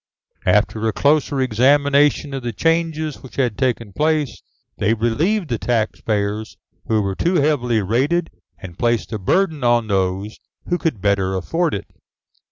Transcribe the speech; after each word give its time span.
After 0.47 0.87
a 0.87 0.93
closer 0.93 1.39
examination 1.41 2.33
of 2.33 2.41
the 2.41 2.51
changes 2.53 3.21
which 3.21 3.35
had 3.35 3.55
taken 3.55 3.93
place, 3.93 4.41
they 4.79 4.95
relieved 4.95 5.49
the 5.49 5.59
taxpayers 5.59 6.57
who 6.87 7.03
were 7.03 7.13
too 7.13 7.35
heavily 7.35 7.83
rated 7.83 8.31
and 8.57 8.79
placed 8.79 9.11
the 9.11 9.19
burden 9.19 9.63
on 9.63 9.85
those 9.85 10.39
who 10.67 10.79
could 10.79 11.01
better 11.01 11.35
afford 11.35 11.75
it. 11.75 11.85